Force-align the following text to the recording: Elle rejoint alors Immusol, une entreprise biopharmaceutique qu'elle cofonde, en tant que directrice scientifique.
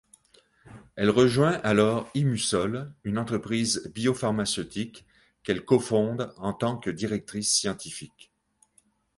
Elle 0.95 1.11
rejoint 1.11 1.61
alors 1.63 2.09
Immusol, 2.15 2.91
une 3.03 3.19
entreprise 3.19 3.87
biopharmaceutique 3.93 5.05
qu'elle 5.43 5.63
cofonde, 5.63 6.33
en 6.37 6.53
tant 6.53 6.75
que 6.79 6.89
directrice 6.89 7.53
scientifique. 7.55 8.31